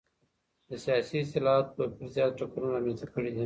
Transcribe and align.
د 0.69 0.71
سياسي 0.83 1.17
اصطلاحاتو 1.21 1.71
توپير 1.77 2.09
زيات 2.15 2.31
ټکرونه 2.39 2.71
رامنځته 2.75 3.07
کړي 3.13 3.29
دي. 3.31 3.39